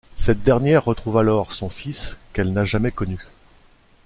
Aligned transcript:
Cette 0.15 0.41
dernière 0.41 0.83
retrouve 0.85 1.19
alors 1.19 1.53
son 1.53 1.69
fils 1.69 2.17
qu'elle 2.33 2.53
n'a 2.53 2.63
jamais 2.65 2.89
connu. 2.91 3.19